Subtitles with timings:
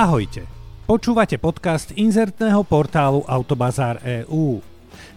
[0.00, 0.48] Ahojte.
[0.88, 4.56] Počúvate podcast inzertného portálu Autobazár EU.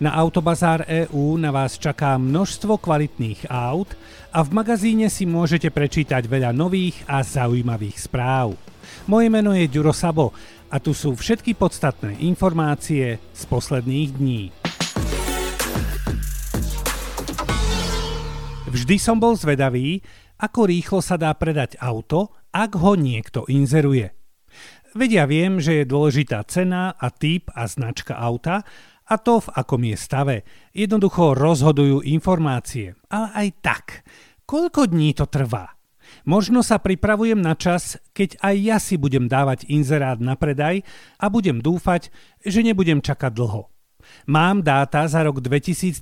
[0.03, 3.95] Na Autobazár EU na vás čaká množstvo kvalitných aut
[4.35, 8.59] a v magazíne si môžete prečítať veľa nových a zaujímavých správ.
[9.07, 10.35] Moje meno je Ďuro Sabo
[10.67, 14.51] a tu sú všetky podstatné informácie z posledných dní.
[18.67, 20.03] Vždy som bol zvedavý,
[20.43, 24.22] ako rýchlo sa dá predať auto, ak ho niekto inzeruje.
[24.93, 28.61] Vedia viem, že je dôležitá cena a typ a značka auta
[29.09, 30.37] a to v akom je stave.
[30.69, 32.93] Jednoducho rozhodujú informácie.
[33.09, 33.85] Ale aj tak,
[34.45, 35.73] koľko dní to trvá?
[36.29, 40.85] Možno sa pripravujem na čas, keď aj ja si budem dávať inzerát na predaj
[41.17, 42.13] a budem dúfať,
[42.45, 43.72] že nebudem čakať dlho.
[44.27, 45.99] Mám dáta za rok 2022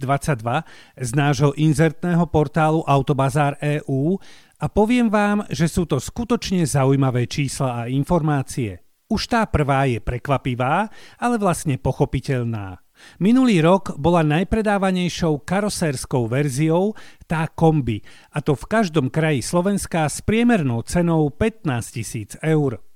[0.98, 4.20] z nášho inzertného portálu Autobazár EU
[4.62, 8.82] a poviem vám, že sú to skutočne zaujímavé čísla a informácie.
[9.12, 10.88] Už tá prvá je prekvapivá,
[11.20, 12.80] ale vlastne pochopiteľná.
[13.18, 16.94] Minulý rok bola najpredávanejšou karosérskou verziou
[17.26, 22.91] tá kombi, a to v každom kraji Slovenska s priemernou cenou 15 tisíc eur.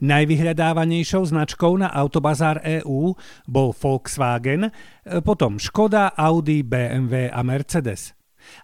[0.00, 3.14] Najvyhľadávanejšou značkou na Autobazár EU
[3.46, 4.72] bol Volkswagen,
[5.24, 8.14] potom Škoda, Audi, BMW a Mercedes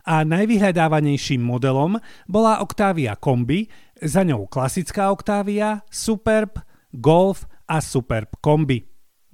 [0.08, 6.60] a najvyhľadávanejším modelom bola Octavia Kombi, za ňou klasická Octavia, Superb,
[6.92, 8.84] Golf a Superb Kombi.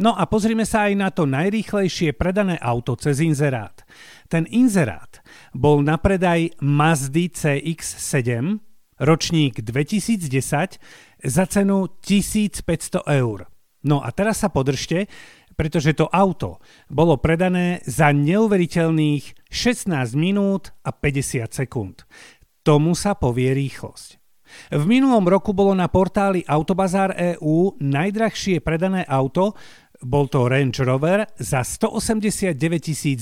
[0.02, 3.86] No a pozrime sa aj na to najrýchlejšie predané auto cez inzerát.
[4.27, 5.22] Ten inzerát
[5.55, 8.58] bol na predaj Mazdy CX-7,
[9.03, 10.78] ročník 2010,
[11.27, 13.50] za cenu 1500 eur.
[13.83, 15.11] No a teraz sa podržte,
[15.58, 22.06] pretože to auto bolo predané za neuveriteľných 16 minút a 50 sekúnd.
[22.62, 24.23] Tomu sa povie rýchlosť.
[24.73, 29.56] V minulom roku bolo na portáli Autobazár EU najdrahšie predané auto,
[30.03, 32.58] bol to Range Rover za 189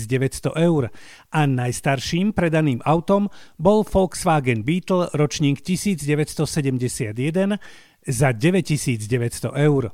[0.08, 0.88] 900 eur
[1.30, 3.28] a najstarším predaným autom
[3.60, 7.60] bol Volkswagen Beetle ročník 1971
[8.08, 9.92] za 9900 eur.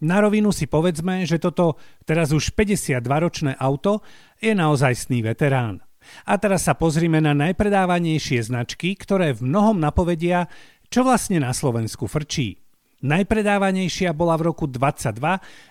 [0.00, 4.04] Na rovinu si povedzme, že toto teraz už 52-ročné auto
[4.38, 5.80] je naozajstný veterán.
[6.24, 10.48] A teraz sa pozrime na najpredávanejšie značky, ktoré v mnohom napovedia,
[10.88, 12.59] čo vlastne na Slovensku frčí.
[13.00, 15.16] Najpredávanejšia bola v roku 22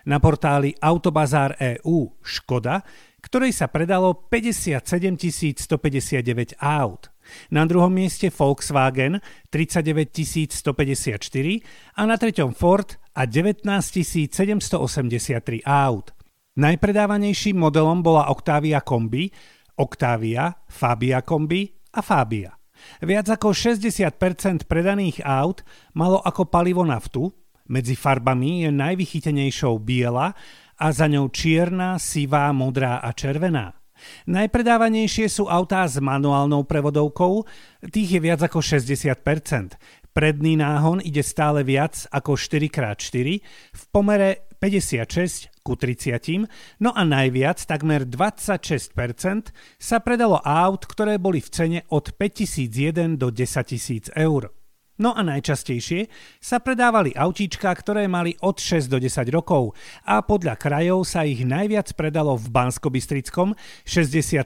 [0.10, 2.82] na portáli Autobazár EU Škoda,
[3.22, 4.82] ktorej sa predalo 57
[5.62, 7.14] 159 aut.
[7.54, 9.22] Na druhom mieste Volkswagen
[9.54, 11.22] 39 154
[11.94, 14.82] a na treťom Ford a 19 783
[15.70, 16.10] aut.
[16.58, 19.30] Najpredávanejším modelom bola Octavia Kombi,
[19.78, 22.59] Octavia, Fabia Kombi a Fabia.
[23.04, 25.64] Viac ako 60% predaných aut
[25.96, 27.32] malo ako palivo naftu,
[27.70, 30.34] medzi farbami je najvychytenejšou biela
[30.80, 33.78] a za ňou čierna, sivá, modrá a červená.
[34.32, 37.44] Najpredávanejšie sú autá s manuálnou prevodovkou,
[37.92, 39.76] tých je viac ako 60%.
[40.10, 43.28] Predný náhon ide stále viac ako 4x4
[43.76, 46.50] v pomere 56 ku 30,
[46.82, 53.30] no a najviac, takmer 26% sa predalo aut, ktoré boli v cene od 5001 do
[53.30, 54.50] 10 000 eur.
[55.00, 56.12] No a najčastejšie
[56.44, 59.72] sa predávali autíčka, ktoré mali od 6 do 10 rokov
[60.04, 63.56] a podľa krajov sa ich najviac predalo v Banskobystrickom
[63.88, 64.44] 67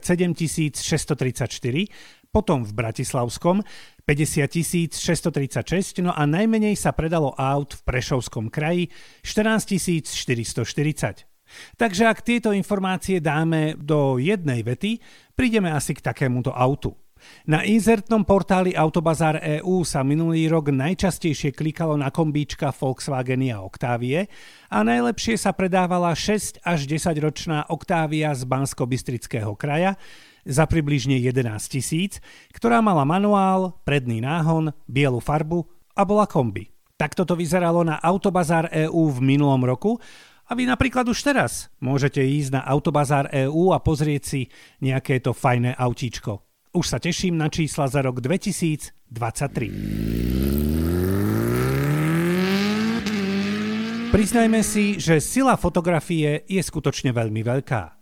[0.78, 1.90] 634,
[2.34, 3.62] potom v Bratislavskom
[4.02, 8.90] 50 636, no a najmenej sa predalo aut v Prešovskom kraji
[9.22, 11.30] 14 440.
[11.78, 14.98] Takže ak tieto informácie dáme do jednej vety,
[15.38, 16.98] prídeme asi k takémuto autu.
[17.48, 24.78] Na inzertnom portáli Autobazár EU sa minulý rok najčastejšie klikalo na kombíčka Volkswageny a a
[24.84, 29.96] najlepšie sa predávala 6 až 10 ročná Octavia z Bansko-Bystrického kraja
[30.44, 32.20] za približne 11 tisíc,
[32.52, 35.64] ktorá mala manuál, predný náhon, bielu farbu
[35.96, 36.70] a bola kombi.
[36.94, 39.98] Takto to vyzeralo na Autobazár EU v minulom roku
[40.46, 44.46] a vy napríklad už teraz môžete ísť na Autobazár EU a pozrieť si
[44.84, 46.44] nejaké to fajné autíčko.
[46.74, 49.14] Už sa teším na čísla za rok 2023.
[54.14, 57.93] Priznajme si, že sila fotografie je skutočne veľmi veľká.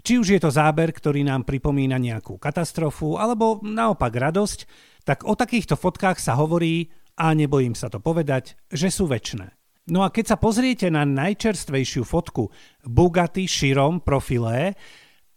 [0.00, 4.60] Či už je to záber, ktorý nám pripomína nejakú katastrofu, alebo naopak radosť,
[5.04, 9.52] tak o takýchto fotkách sa hovorí, a nebojím sa to povedať, že sú väčšie.
[9.92, 12.48] No a keď sa pozriete na najčerstvejšiu fotku
[12.86, 14.78] Bugatti Chiron Profilé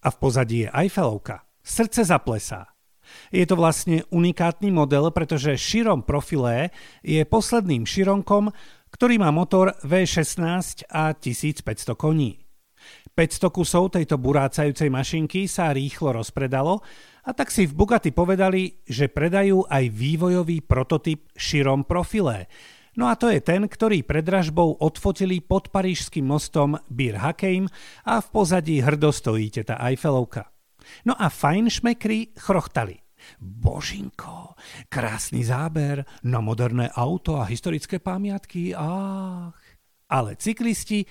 [0.04, 2.74] a v pozadí je Eiffelovka, srdce zaplesá.
[3.31, 6.72] Je to vlastne unikátny model, pretože širom profilé
[7.04, 8.51] je posledným šironkom,
[8.94, 12.43] ktorý má motor V16 a 1500 koní.
[13.13, 16.81] 500 kusov tejto burácajúcej mašinky sa rýchlo rozpredalo
[17.24, 22.51] a tak si v Bugatti povedali, že predajú aj vývojový prototyp Chiron Profile.
[22.94, 27.65] No a to je ten, ktorý pred dražbou odfotili pod parížským mostom Bir Hakeim
[28.06, 30.53] a v pozadí hrdo stojí tá Eiffelovka.
[31.07, 33.01] No a fajnšmekri chrochtali.
[33.39, 34.59] Božinko,
[34.91, 39.56] krásny záber na moderné auto a historické pamiatky, ach.
[40.12, 41.07] Ale cyklisti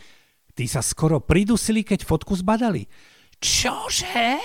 [0.53, 2.85] Tí sa skoro pridusili, keď fotku zbadali.
[3.41, 4.39] Čože?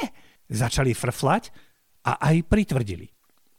[0.47, 1.51] Začali frflať
[2.07, 3.11] a aj pritvrdili.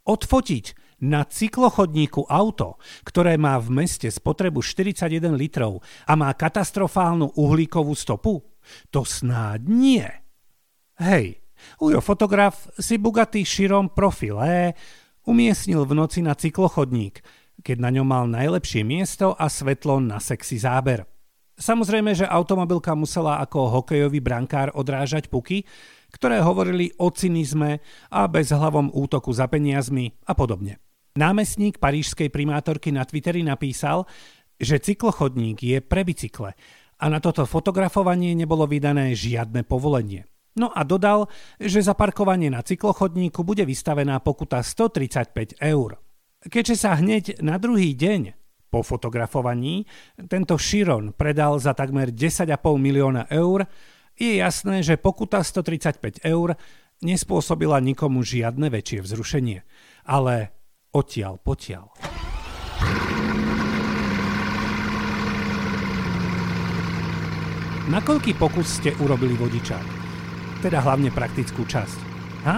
[0.09, 7.93] Odfotiť na cyklochodníku auto, ktoré má v meste spotrebu 41 litrov a má katastrofálnu uhlíkovú
[7.93, 8.41] stopu?
[8.91, 10.09] To snáď nie.
[10.99, 11.39] Hej,
[11.79, 14.75] Ujo fotograf si Bugatti Chiron Profile
[15.27, 17.21] umiestnil v noci na cyklochodník,
[17.61, 21.05] keď na ňom mal najlepšie miesto a svetlo na sexy záber.
[21.58, 25.66] Samozrejme, že automobilka musela ako hokejový brankár odrážať puky,
[26.14, 27.82] ktoré hovorili o cynizme
[28.14, 30.78] a bezhlavom útoku za peniazmi a podobne.
[31.19, 34.06] Námestník parížskej primátorky na Twitteri napísal,
[34.55, 36.55] že cyklochodník je pre bicykle
[36.99, 40.31] a na toto fotografovanie nebolo vydané žiadne povolenie.
[40.58, 45.99] No a dodal, že za parkovanie na cyklochodníku bude vystavená pokuta 135 eur.
[46.43, 48.34] Keďže sa hneď na druhý deň
[48.69, 49.88] po fotografovaní
[50.29, 53.65] tento Chiron predal za takmer 10,5 milióna eur,
[54.19, 56.59] je jasné, že pokuta 135 eur
[57.00, 59.59] nespôsobila nikomu žiadne väčšie vzrušenie.
[60.11, 60.50] Ale
[60.91, 61.87] odtiaľ potiaľ.
[67.88, 69.87] Na koľký pokus ste urobili vodičák?
[70.61, 71.99] Teda hlavne praktickú časť.
[72.44, 72.56] Ha?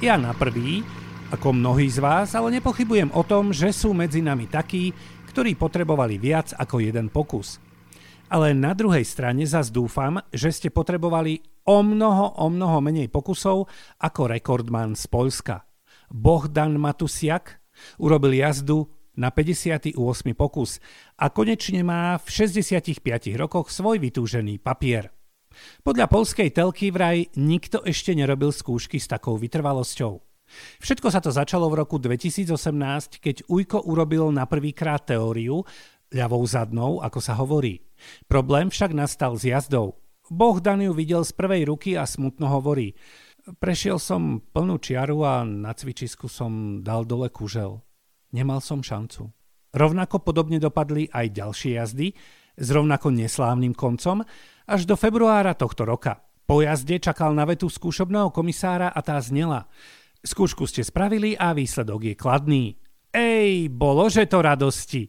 [0.00, 0.80] Ja na prvý,
[1.28, 4.96] ako mnohí z vás, ale nepochybujem o tom, že sú medzi nami takí,
[5.38, 7.62] ktorí potrebovali viac ako jeden pokus.
[8.26, 11.38] Ale na druhej strane zas dúfam, že ste potrebovali
[11.70, 13.70] o mnoho, o mnoho menej pokusov
[14.02, 15.62] ako rekordman z Poľska.
[16.10, 17.62] Bohdan Matusiak
[18.02, 19.94] urobil jazdu na 58.
[20.34, 20.82] pokus
[21.14, 22.98] a konečne má v 65
[23.38, 25.14] rokoch svoj vytúžený papier.
[25.86, 30.18] Podľa polskej telky vraj nikto ešte nerobil skúšky s takou vytrvalosťou.
[30.80, 35.62] Všetko sa to začalo v roku 2018, keď Ujko urobil na prvýkrát teóriu,
[36.12, 37.84] ľavou zadnou, ako sa hovorí.
[38.30, 40.00] Problém však nastal s jazdou.
[40.28, 42.92] Bohdan ju videl z prvej ruky a smutno hovorí.
[43.48, 47.80] Prešiel som plnú čiaru a na cvičisku som dal dole kužel.
[48.36, 49.32] Nemal som šancu.
[49.72, 52.12] Rovnako podobne dopadli aj ďalšie jazdy
[52.56, 54.20] s rovnako neslávnym koncom
[54.68, 56.20] až do februára tohto roka.
[56.44, 59.64] Po jazde čakal na vetu skúšobného komisára a tá znela–
[60.22, 62.64] Skúšku ste spravili a výsledok je kladný.
[63.14, 65.08] Ej, bolo že to radosti.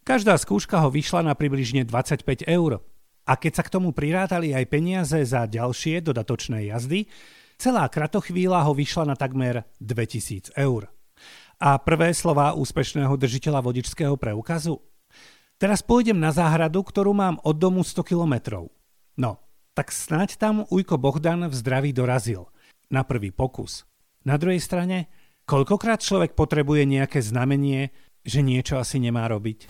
[0.00, 2.80] Každá skúška ho vyšla na približne 25 eur.
[3.28, 7.06] A keď sa k tomu prirátali aj peniaze za ďalšie dodatočné jazdy,
[7.60, 10.88] celá kratochvíľa ho vyšla na takmer 2000 eur.
[11.60, 14.80] A prvé slová úspešného držiteľa vodičského preukazu?
[15.60, 18.72] Teraz pôjdem na záhradu, ktorú mám od domu 100 kilometrov.
[19.20, 19.36] No,
[19.76, 22.48] tak snáď tam Ujko Bohdan v zdraví dorazil.
[22.88, 23.89] Na prvý pokus.
[24.20, 25.08] Na druhej strane,
[25.48, 27.88] koľkokrát človek potrebuje nejaké znamenie,
[28.20, 29.64] že niečo asi nemá robiť?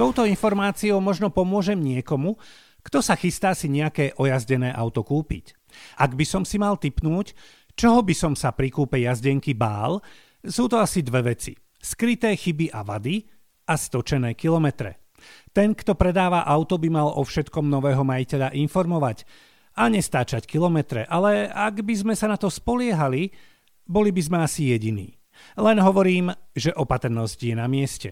[0.00, 2.40] Touto informáciou možno pomôžem niekomu,
[2.80, 5.52] kto sa chystá si nejaké ojazdené auto kúpiť.
[6.00, 7.36] Ak by som si mal typnúť,
[7.76, 10.00] čoho by som sa pri kúpe jazdenky bál,
[10.40, 11.52] sú to asi dve veci.
[11.76, 13.28] Skryté chyby a vady
[13.68, 15.12] a stočené kilometre.
[15.52, 19.28] Ten, kto predáva auto, by mal o všetkom nového majiteľa informovať,
[19.74, 23.30] a nestáčať kilometre, ale ak by sme sa na to spoliehali,
[23.86, 25.18] boli by sme asi jediní.
[25.56, 28.10] Len hovorím, že opatrnosť je na mieste.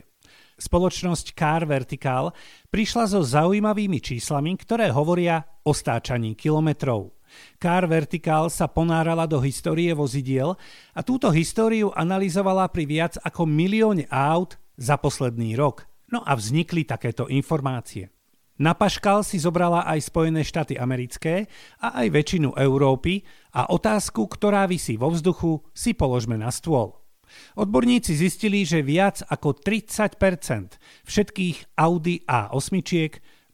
[0.59, 2.35] Spoločnosť Car Vertical
[2.73, 7.15] prišla so zaujímavými číslami, ktoré hovoria o stáčaní kilometrov.
[7.63, 10.59] Car Vertical sa ponárala do histórie vozidiel
[10.97, 15.87] a túto históriu analyzovala pri viac ako milióne aut za posledný rok.
[16.11, 18.09] No a vznikli takéto informácie.
[18.59, 21.47] Na paškal si zobrala aj Spojené štáty americké
[21.79, 23.23] a aj väčšinu Európy
[23.55, 26.99] a otázku, ktorá vysí vo vzduchu, si položme na stôl.
[27.55, 30.19] Odborníci zistili, že viac ako 30%
[31.07, 32.75] všetkých Audi A8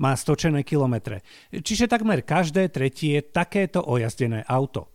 [0.01, 1.21] má stočené kilometre,
[1.53, 4.91] čiže takmer každé tretie takéto ojazdené auto.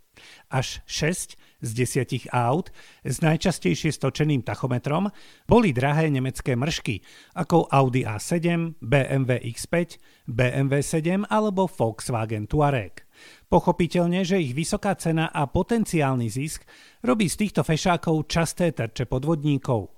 [0.51, 2.71] Až 6 z desiatich aut
[3.03, 5.11] s najčastejšie stočeným tachometrom
[5.45, 7.03] boli drahé nemecké mršky
[7.35, 13.03] ako Audi A7, BMW X5, BMW 7 alebo Volkswagen Touareg.
[13.51, 16.63] Pochopiteľne, že ich vysoká cena a potenciálny zisk
[17.03, 19.91] robí z týchto fešákov časté terče podvodníkov.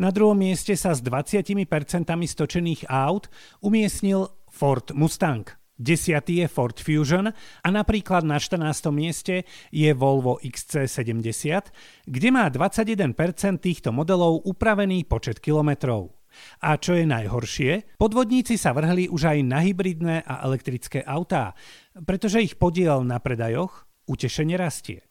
[0.00, 1.66] Na druhom mieste sa s 20%
[2.06, 3.28] stočených aut
[3.60, 5.57] umiestnil Ford Mustang.
[5.78, 7.30] Desiatý je Ford Fusion
[7.62, 8.90] a napríklad na 14.
[8.90, 11.70] mieste je Volvo XC70,
[12.02, 13.14] kde má 21%
[13.62, 16.18] týchto modelov upravený počet kilometrov.
[16.66, 21.54] A čo je najhoršie, podvodníci sa vrhli už aj na hybridné a elektrické autá,
[22.02, 25.06] pretože ich podiel na predajoch utešene rastie.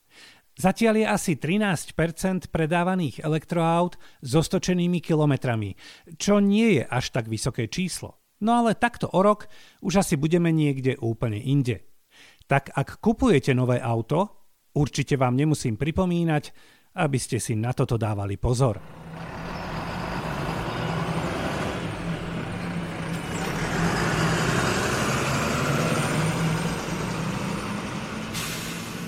[0.57, 3.95] Zatiaľ je asi 13% predávaných elektroaut
[4.25, 5.77] so stočenými kilometrami,
[6.17, 8.26] čo nie je až tak vysoké číslo.
[8.37, 9.49] No ale takto o rok
[9.81, 11.81] už asi budeme niekde úplne inde.
[12.45, 14.45] Tak ak kupujete nové auto,
[14.77, 16.53] určite vám nemusím pripomínať,
[17.01, 18.77] aby ste si na toto dávali pozor.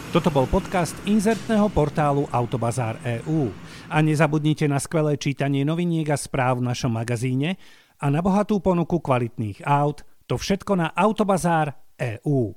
[0.10, 3.54] Toto bol podcast inzertného portálu Autobazár EU.
[3.94, 7.62] A nezabudnite na skvelé čítanie noviniek a správ v našom magazíne,
[8.00, 12.56] a na bohatú ponuku kvalitných aut, to všetko na Autobazár EU.